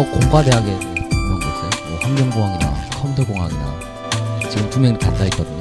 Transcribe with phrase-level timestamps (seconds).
[0.00, 1.90] 뭐 공과대학에 이런 거 있어요?
[1.90, 3.80] 뭐 환경공학이나 컴퓨터공학이나
[4.48, 5.60] 지금 두 명이 다 있거든요.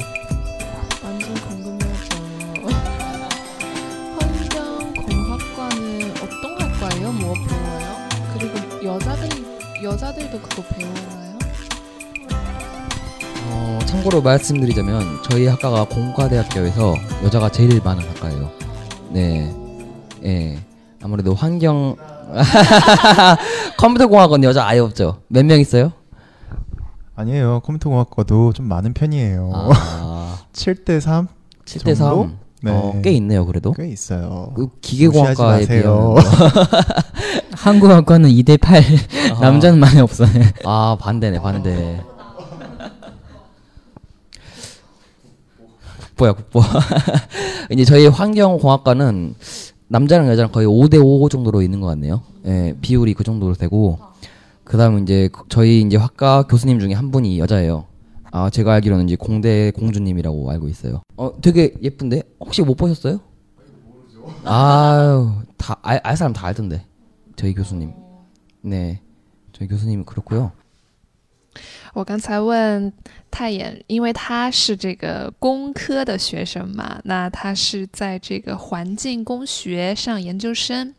[1.04, 2.16] 완전 궁금해서
[4.18, 7.12] 환경 공학과는 어떤 학과예요?
[7.12, 8.08] 뭐 배워요?
[8.34, 9.30] 그리고 여자들
[9.84, 11.40] 여자들도 그거 배우나요?
[13.50, 18.50] 어, 참고로 말씀드리자면 저희 학과가 공과대학교에서 여자가 제일 많은 학과예요.
[19.10, 19.54] 네,
[20.24, 20.58] 예.
[21.04, 21.98] 아무래도 환경
[23.80, 25.22] 컴퓨터공학은 여자 아예 없죠.
[25.30, 25.94] 몇 명 있어요?
[27.16, 27.62] 아니에요.
[27.64, 29.52] 컴퓨터공학과도 좀 많은 편이에요.
[29.54, 31.28] 아, 7대 3?
[31.66, 31.96] 7대 3.
[31.96, 32.30] 정도?
[32.62, 32.72] 네.
[32.72, 33.72] 어, 꽤 있네요, 그래도.
[33.74, 34.52] 꽤 있어요.
[34.56, 36.16] 그 기계공학과에 무시하지 비하면 마세요.
[37.56, 38.84] 한국학과는 2대 8
[39.36, 40.30] 아, 남자는 많이 없어요.
[40.66, 42.02] 아 반대네 반대.
[46.00, 46.62] 국보야 국보.
[47.72, 49.36] 이제 저희 환경공학과는
[49.90, 52.22] 남자랑 여자랑 거의 5대5 정도로 있는 것 같네요.
[52.46, 53.98] 예, 비율이 그 정도로 되고
[54.64, 57.86] 그 다음 이제 저희 이제 학과 교수님 중에 한 분이 여자예요.
[58.32, 61.02] 아 제가 알기로는 이제 공대 공주님이라고 알고 있어요.
[61.18, 63.20] 어 되게 예쁜데 혹시 못 보셨어요?
[64.44, 66.86] 아유 다알 알 사람 다 알던데
[67.36, 67.92] 저희 교수님.
[68.62, 69.02] 네
[69.54, 70.52] 저희 교수님이 그렇고요.
[71.94, 72.92] 我刚才问
[73.32, 80.94] 泰妍，因为他是这个工科的学生嘛，那他是在这个环境工学上研究生。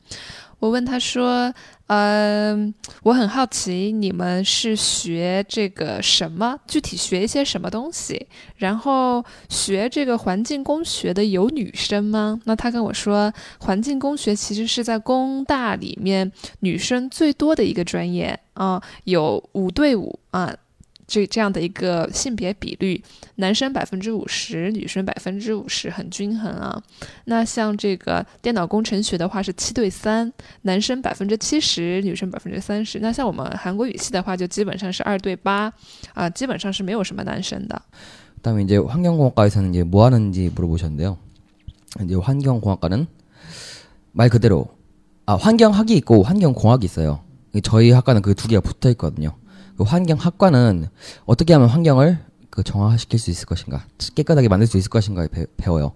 [0.58, 1.50] 我问他说
[1.88, 6.58] ：“嗯、我很好奇，你们是学这个什么？
[6.68, 8.26] 具体学一些什么东西？
[8.56, 20.54] 然后学这个环境工学的有女生吗？”那他跟我说，环境工学其实是在工大里面女生最多的一个专业啊、有五对五啊。
[21.09, 23.03] 这这样的一个性别比率，
[23.35, 26.81] 男生百分之五十，女生百分之五十，很均衡啊。
[27.25, 30.33] 那像这个电脑工程学的话是七对三，
[30.63, 32.99] 男生百分之七十，女生百分之三十。
[32.99, 35.71] 那像我们韩国语系的话，就基本上是二对八
[36.15, 37.79] 啊，基本上是没有什么男生的。
[38.41, 41.17] 그다음에 이제 환경공학과에서는 이제 뭐 하는지 물어보셨는데요.
[42.03, 43.05] 이제 환경공학과는
[44.11, 44.67] 말 그대로
[45.27, 47.21] 아 환경학이 있고 환경공학이 있어요.
[47.63, 49.35] 저희 학과는 그 두 개가 붙어 있거든요.
[49.80, 50.88] 그 환경학과는
[51.24, 52.18] 어떻게 하면 환경을
[52.50, 55.92] 그 정화시킬 수 있을 것인가, 깨끗하게 만들 수 있을 것인가 배, 배워요.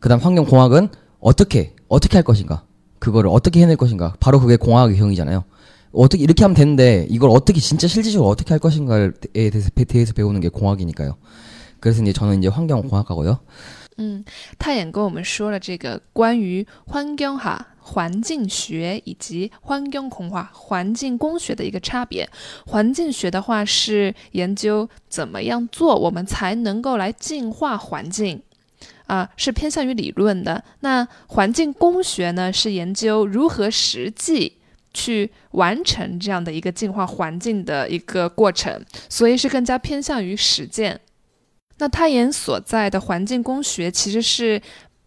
[0.00, 0.88] 그다음 환경공학은
[1.20, 2.64] 어떻게 어떻게 할 것인가,
[2.98, 4.16] 그거를 어떻게 해낼 것인가.
[4.18, 5.44] 바로 그게 공학형이잖아요.
[5.92, 10.48] 어떻게 이렇게 하면 되는데 이걸 어떻게 진짜 실질적으로 어떻게 할 것인가에 대해서, 대해서 배우는 게
[10.48, 11.18] 공학이니까요.
[11.78, 13.38] 그래서 이제 저는 이제 환경공학과고요.
[14.00, 14.24] 嗯，
[14.58, 22.28] 太也跟我们说了这个关于环境哈环境学以及环境工化环境工学的一个差别。
[22.66, 28.40] 环境学的话是研究怎么样做，我们才能够来净化环境，
[29.06, 30.62] 啊，是偏向于理论的。
[30.80, 34.58] 那环境工学呢，是研究如何实际
[34.94, 41.00] 去完成这样的一个净化环境的一个过程，所以是更加偏向于实践。
[41.77, 44.61] 那泰妍所在的环境工学其实是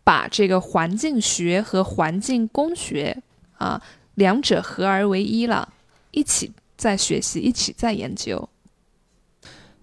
[0.05, 3.17] 把这个环境学和环境工学
[3.57, 3.81] 啊
[4.15, 5.69] 两者合而为一了，
[6.11, 8.49] 一起在学习，一起在研究。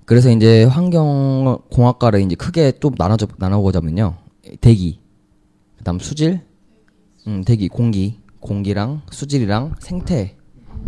[0.05, 4.15] 그래서 이제 환경공학과를 이제 크게 좀 나눠 나눠보자면요.
[4.59, 4.99] 대기,
[5.77, 6.41] 그다음 수질,
[7.25, 10.35] 음, 대기, 공기, 공기랑 수질이랑 생태.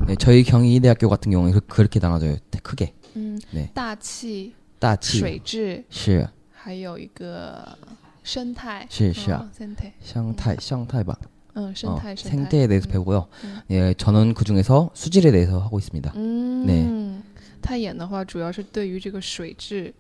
[0.08, 2.36] 네, 저희 경희대학교 같은 경우는 그- 그렇게 나눠져요.
[2.62, 2.94] 크게.
[3.16, 7.78] 嗯， 네 大气、 大气水质，是还有一个
[8.24, 11.18] 生态，是是啊嗯生态，生态生态吧.
[11.54, 13.28] 嗯，生 어, 态，生态 생태에 대해서 嗯 배우고요.
[13.44, 16.12] 嗯 예, 저는 그 중에서 수질에 대해서 하고 있습니다.
[16.16, 17.22] 嗯， 네
[17.62, 19.94] 泰妍的话主要是对于这个水质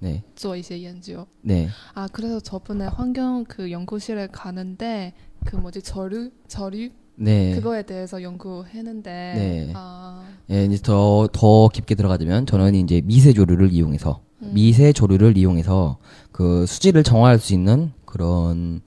[0.00, 1.26] 네, 做一些研究。
[1.42, 5.12] 네, 아 그래서 저번에 환경 그 연구실에 가는데
[5.44, 7.54] 그 뭐지 저류 저류 네.
[7.54, 9.72] 그거에 대해서 연구했는데 네.
[9.74, 14.50] 아 예, 이제 더, 더 깊게 들어가자면 저는 이제 미세 조류를 이용해서 음.
[14.54, 15.98] 미세 조류를 이용해서
[16.32, 18.80] 그 수질을 정화할 수 있는 그런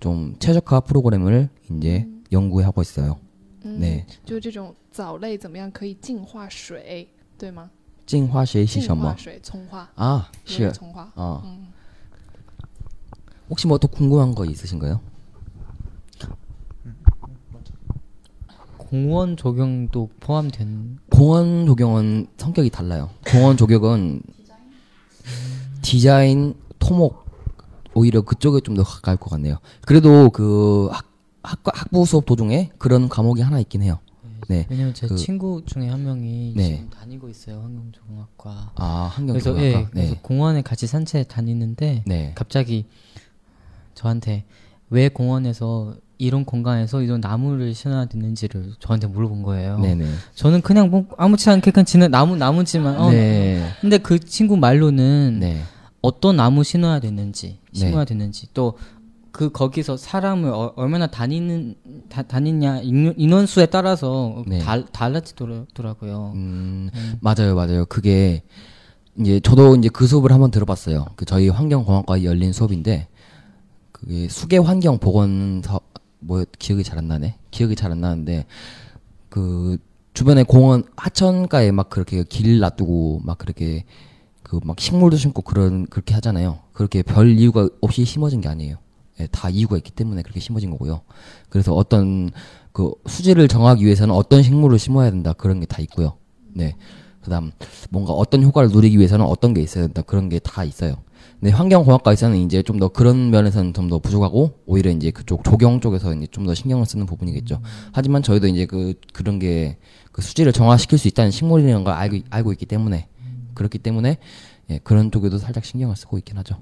[0.00, 2.24] 좀 최적화 프로그램을 이제 음.
[2.30, 3.18] 연구하고 있어요.
[3.64, 7.08] 嗯，对，就是这种藻类怎么样可以净化水，
[7.38, 7.70] 对吗？
[8.06, 11.10] 净化学习净什么化水，冲化， 아, 有 是 点冲化。
[11.16, 11.40] 어.
[11.42, 11.68] 嗯，
[13.48, 15.00] 혹시 뭐 또 궁금한 거 있으신가요?
[18.89, 23.11] 공원 적용도 포함된 공원 조경은 성격이 달라요.
[23.27, 24.21] 공원 조경은
[25.83, 27.25] 디자인, 토목
[27.93, 29.57] 오히려 그쪽에 좀 더 가까울 것 같네요.
[29.85, 31.05] 그래도 그 학,
[31.43, 33.99] 학과 학부 수업 도중에 그런 과목이 하나 있긴 해요.
[34.47, 34.65] 네.
[34.69, 36.75] 왜냐면 제 그- 친구 중에 한 명이 네.
[36.77, 38.71] 지금 다니고 있어요 환경조공학과.
[38.75, 39.79] 아, 환경 그래서 조경학과.
[39.81, 40.19] 예, 그래서 네.
[40.23, 42.31] 공원에 같이 산책 다니는데 네.
[42.35, 42.87] 갑자기
[43.93, 44.45] 저한테
[44.89, 49.79] 왜 공원에서 이런 공간에서 이런 나무를 심어야 되는지를 저한테 물어본 거예요.
[49.79, 50.05] 네네.
[50.35, 53.09] 저는 그냥 뭐 아무렇지 않게 그냥 지는 나무 나무지만 어.
[53.09, 53.67] 네.
[53.81, 55.61] 근데 그 친구 말로는 네.
[56.01, 57.79] 어떤 나무 심어야 되는지 네.
[57.79, 58.75] 심어야 되는지 또
[59.31, 61.75] 그 거기서 사람을 어- 얼마나 다니는
[62.09, 64.57] 다, 다니냐 인원, 인원수에 따라서 네.
[64.59, 66.31] 달, 달라지더라고요.
[66.35, 66.89] 음,
[67.21, 67.85] 맞아요, 맞아요.
[67.85, 68.41] 그게
[69.19, 71.05] 이제 저도 이제 그 수업을 한번 들어봤어요.
[71.15, 73.07] 그 저희 환경공학과에 열린 수업인데
[73.91, 75.79] 그게 수계 환경 보건 사
[76.19, 77.35] 뭐 기억이 잘 안 나네.
[77.51, 78.45] 기억이 잘 안 나는데
[79.29, 79.77] 그
[80.13, 83.85] 주변에 공원 하천가에 막 그렇게 길 놔두고 막 그렇게
[84.43, 86.59] 그 막 식물도 심고 그런 그렇게 하잖아요.
[86.73, 88.77] 그렇게 별 이유가 없이 심어진 게 아니에요.
[89.19, 91.01] 예, 다 이유가 있기 때문에 그렇게 심어진 거고요.
[91.49, 92.31] 그래서 어떤
[92.71, 96.17] 그 수질을 정하기 위해서는 어떤 식물을 심어야 된다 그런 게 다 있고요.
[96.53, 96.75] 네.
[97.21, 97.51] 그다음
[97.89, 100.95] 뭔가 어떤 효과를 누리기 위해서는 어떤 게 있어야 된다 그런 게 다 있어요.
[101.40, 106.14] 근데 환경공학과에서는 이제 좀 더 그런 면에서는 좀 더 부족하고 오히려 이제 그쪽 조경 쪽에서
[106.14, 107.60] 이제 좀 더 신경을 쓰는 부분이겠죠.
[107.92, 109.76] 하지만 저희도 이제 그 그런 게
[110.12, 113.08] 그 수질을 정화시킬 수 있다는 식물이라는 걸 알고 알고 있기 때문에
[113.54, 114.18] 그렇기 때문에
[114.70, 116.54] 예, 그런 쪽에도 살짝 신경을 쓰고 있긴 하죠.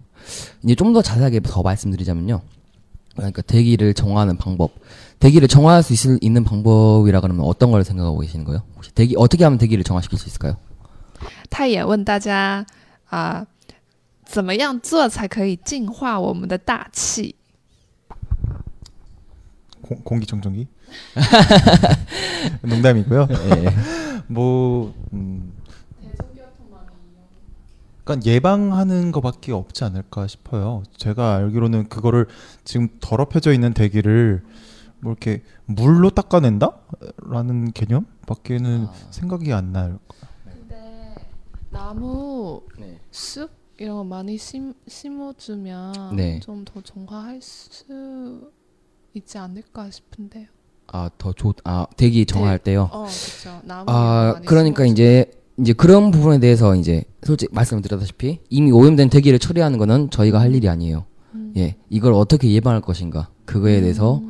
[0.65, 2.41] 이제 좀 더 자세하게 더 말씀드리자면요.
[3.15, 4.71] 그러니까 대기를 정화하는 방법.
[5.19, 8.63] 대기를 정화할 수 있을, 있는 방법이라 그러면 어떤 걸 생각하고 계시는 거예요?
[8.75, 10.57] 혹시 대기 어떻게 하면 대기를 정화시킬 수 있을까요?
[11.51, 12.65] 他也问大家
[13.11, 13.45] 啊、
[14.27, 17.35] 怎么样做才可以净化我们的大气？
[19.83, 20.69] 공, 공기청정기?
[22.63, 23.29] 농담이고요.
[23.31, 23.75] 예.
[24.29, 25.53] 뭐 음,
[28.05, 30.83] 그러니까 예방하는 것밖에 없지 않을까 싶어요.
[30.97, 32.27] 제가 알기로는 그거를
[32.65, 34.43] 지금 더럽혀져 있는 대기를
[35.01, 39.99] 뭐 이렇게 물로 닦아낸다라는 개념밖에는 생각이 안 나요.
[40.45, 41.15] 근데
[41.71, 43.01] 나무 네.
[43.11, 46.40] 숲 이런 거 많이 심, 심어주면 네.
[46.40, 48.52] 좀 더 정화할 수
[49.14, 50.46] 있지 않을까 싶은데요.
[50.88, 52.90] 아, 더 좋, 아, 대기 정화할 때요?
[52.92, 53.62] 어, 그렇죠.
[53.88, 59.38] 아, 그러니까 심어주- 이제, 이제 그런 부분에 대해서 이제 솔직히 말씀을 드렸다시피 이미 오염된 대기를
[59.40, 61.06] 처리하는 거는 저희가 할 일이 아니에요.
[61.36, 61.54] 음.
[61.58, 61.76] 예.
[61.90, 63.30] 이걸 어떻게 예방할 것인가.
[63.46, 64.22] 그거에 대해서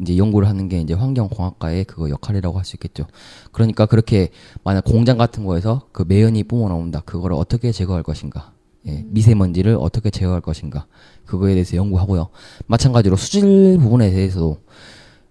[0.00, 3.06] 이제 연구를 하는 게 이제 환경공학과의 그거 역할이라고 할 수 있겠죠.
[3.50, 4.30] 그러니까 그렇게
[4.64, 7.00] 만약 공장 같은 거에서 그 매연이 뿜어 나온다.
[7.04, 8.52] 그거를 어떻게 제거할 것인가.
[8.88, 10.86] 예, 미세먼지를 어떻게 제어할 것인가.
[11.26, 12.28] 그거에 대해서 연구하고요.
[12.66, 14.58] 마찬가지로 수질 부분에 대해서도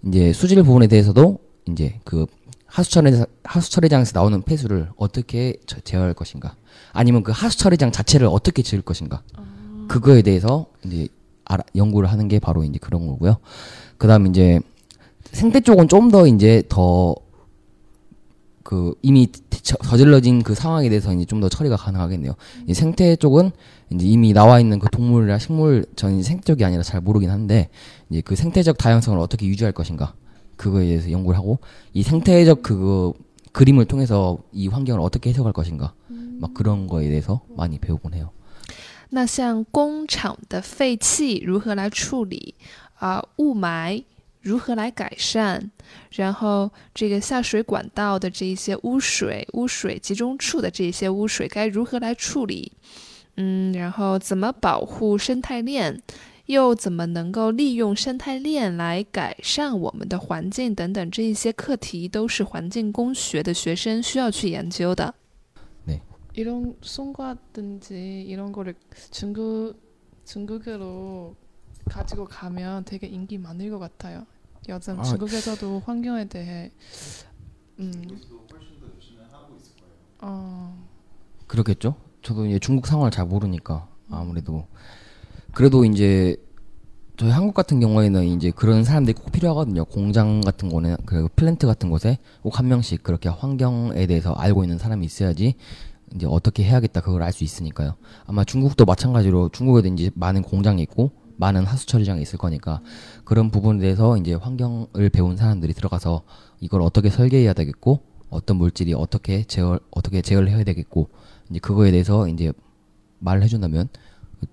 [0.08, 1.40] 이제 수질 부분에 대해서도
[1.70, 2.26] 이제 그
[2.66, 3.12] 하수처리
[3.44, 6.56] 하수처리장에서 나오는 폐수를 어떻게 저- 제어할 것인가.
[6.94, 9.22] 아니면 그 하수처리장 자체를 어떻게 지을 것인가.
[9.90, 11.08] 그거에 대해서 이제
[11.46, 13.38] 알아, 연구를 하는 게 바로 이제 그런 거고요.
[13.98, 14.60] 그다음 이제
[15.34, 17.14] 생태 쪽은 좀 더 이제 더
[18.63, 19.29] 그 이미
[19.63, 22.33] 저- 저질러진 그 상황에 대해서 이제 좀 더 처리가 가능하겠네요.
[22.67, 23.53] 이 생태 쪽은
[23.93, 27.69] 이제 이미 나와 있는 그 동물이나 식물 저는 이제 생태 쪽이 아니라 잘 모르긴 한데
[28.11, 30.15] 이제 그 생태적 다양성을 어떻게 유지할 것인가
[30.57, 31.59] 그거에 대해서 연구를 하고
[31.93, 33.15] 이 생태적 그거
[33.53, 35.95] 그림을 통해서 이 환경을 어떻게 해석할 것인가
[36.41, 38.31] 막 그런 거에 대해서 많이 배우곤 해요.
[39.11, 42.55] 那像工厂的废气如何来处理
[42.99, 44.03] 啊、雾霾
[44.41, 45.71] 如何来改善？
[46.13, 52.73] 然后这个下水管道的这一些污水、污水集中处的这些污水该如何来处理？
[53.37, 56.01] 嗯，然后怎么保护生态链？
[56.47, 65.13] 又怎么能够利用生态链来改善我们的环境等等这一些课题，都是环境工学的学生需要去研究的。
[66.39, 68.75] 이런 송과든지 이런 거를
[69.11, 69.75] 중국
[70.27, 71.35] 중국으로
[71.87, 74.27] 가지고 가면 되게 인기 많을 것 같아요.
[74.70, 75.04] 요즘 아.
[75.04, 76.72] 중국에서도 환경에 대해
[77.80, 77.92] 음.
[80.22, 80.78] 어,
[81.48, 81.96] 그렇겠죠?
[82.22, 84.68] 저도 이제 중국 상황을 잘 모르니까 아무래도
[85.54, 86.36] 그래도 이제
[87.18, 89.86] 저희 한국 같은 경우에는 이제 그런 사람들이 꼭 필요하거든요.
[89.86, 94.78] 공장 같은 거는 그 플랜트 같은 곳에 꼭 한 명씩 그렇게 환경에 대해서 알고 있는
[94.78, 95.56] 사람이 있어야지
[96.16, 97.96] 이제 어떻게 해야겠다 그걸 알 수 있으니까요.
[98.26, 101.12] 아마 중국도 마찬가지로 중국에도 이제 많은 공장이 있고
[101.42, 102.82] 많은 하수 처리장이 있을 거니까
[103.26, 106.22] 그런 부분에 대해서 이제 환경을 배운 사람들이 들어가서
[106.60, 111.10] 이걸 어떻게 설계해야 되겠고 어떤 물질이 어떻게 제어 어떻게 제어를 해야 되겠고
[111.50, 112.54] 이제 그거에 대해서 이제
[113.20, 113.90] 말을 해준다면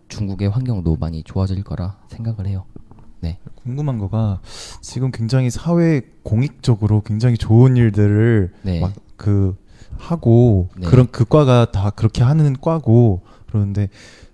[0.09, 2.65] 중국의 환경도 많이 좋아질 거라 생각을 해요.
[3.57, 4.41] 궁금한 거가
[4.81, 8.81] 지금 굉장히 사회 공익적으로 굉장히 좋은 일들을 네.
[8.81, 9.57] 막그
[9.99, 10.87] 하고 네.
[10.87, 13.89] 그런 그 과가 다 그렇게 하는 과고 그러는데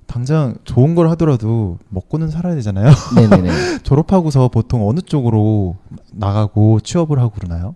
[0.08, 2.92] 당장 좋은 걸 하더라도 먹고는 살아야 되잖아요.
[3.16, 3.84] 네네네.
[3.84, 5.78] 졸업하고서 보통 어느 쪽으로
[6.12, 7.76] 나가고 취업을 하고 그러나요?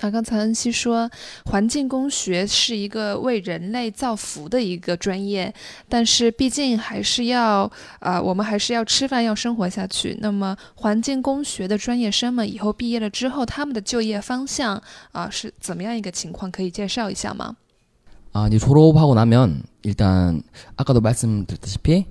[0.00, 1.08] 那刚才恩熙说，
[1.46, 5.54] 环境工学是一个为人类造福的一个专业，
[5.88, 10.18] 但是毕竟还是要，呃，我们还是要吃饭，要生活下去。
[10.20, 16.50] 那么，环境工学的专业生们以后毕业了之后，他们的就业方向啊、是怎么样一个情况？
[16.50, 17.56] 可以介绍一下吗？
[18.33, 20.41] 아, 이제 졸업하고 나면 일단
[20.77, 22.05] 아까도 말씀드렸다시피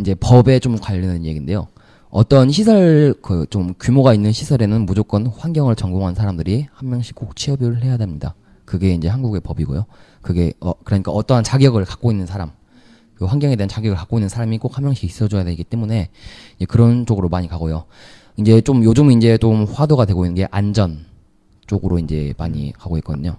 [0.00, 1.68] 이제 법에 좀 관련된 얘기인데요.
[2.10, 7.82] 어떤 시설 그 좀 규모가 있는 시설에는 무조건 환경을 전공한 사람들이 한 명씩 꼭 취업을
[7.84, 8.34] 해야 됩니다.
[8.64, 9.86] 그게 이제 한국의 법이고요.
[10.22, 12.50] 그게 어 그러니까 어떠한 자격을 갖고 있는 사람
[13.14, 16.08] 그 환경에 대한 자격을 갖고 있는 사람이 꼭 한 명씩 있어줘야 되기 때문에
[16.56, 17.84] 이제 그런 쪽으로 많이 가고요.
[18.36, 21.04] 이제 좀 요즘 이제 좀 화두가 되고 있는 게 안전
[21.66, 23.36] 쪽으로 이제 많이 가고 있거든요.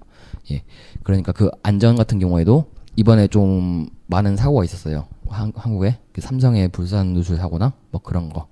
[0.52, 0.64] 예.
[1.04, 5.08] 그러니까 그 안전 같은 경우에도 이번에 좀 많은 사고가 있었어요.
[5.30, 8.48] 한, 한국에 그 삼성의 불산 누출 사고나 뭐 그런 거.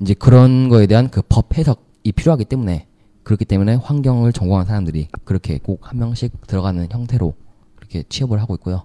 [0.00, 2.86] 이제 그런 거에 대한 그 법 해석이 필요하기 때문에
[3.24, 7.34] 그렇기 때문에 환경을 전공한 사람들이 그렇게 꼭 한 명씩 들어가는 형태로
[7.76, 8.84] 그렇게 취업을 하고 있고요.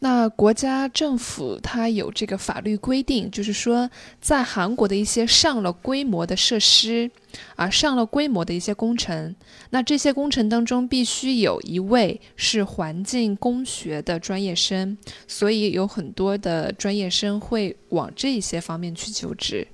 [0.00, 3.88] 那国家政府它有这个法律规定，就是说，
[4.20, 7.08] 在韩国的一些上了规模的设施
[7.54, 9.36] 啊，上了规模的一些工程，
[9.70, 19.68] 那这些工程当中必须有一位是环境工学的专业生，所以有很多的专业生会往这些方面去求职。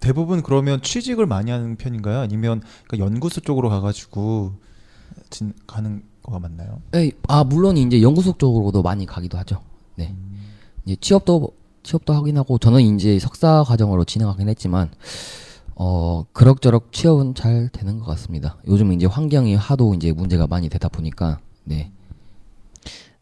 [0.00, 2.18] 대부분 그러면 취직을 많이 하는 편인가요?
[2.18, 4.52] 아니면 그러니까 연구소 쪽으로 가가지고
[5.30, 5.80] 진, 가
[6.27, 6.81] 는 거가 맞나요?
[6.93, 9.61] 에이, 아 물론 이제 연구소 쪽으로도 많이 가기도 하죠.
[9.95, 10.13] 네.
[10.85, 11.51] 이제 취업도
[11.83, 14.91] 취업도 하긴 하고 저는 이제 석사 과정으로 진행하긴 했지만
[15.75, 18.57] 어 그럭저럭 취업은 잘 되는 것 같습니다.
[18.67, 21.91] 요즘 이제 환경이 하도 이제 문제가 많이 되다 보니까 네.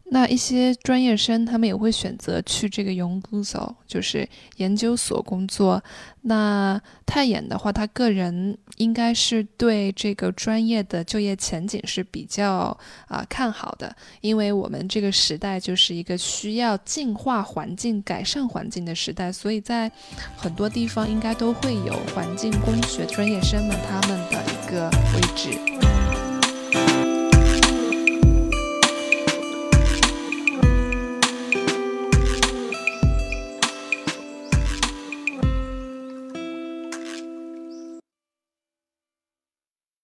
[0.08, 5.82] 那一些专业生，他们也会选择去这个 Yonguzo，就是研究所工作。
[6.22, 12.76] 那泰妍的话，他个人应该是对这个专业的就业前景是比较
[13.08, 19.90] 啊、看好的，因为我们这个时代就是一个需要净化环境、改善环境的时代，所以在
[20.36, 25.75] 很多地方应该都会有环境工学专业生们他们的一个位置。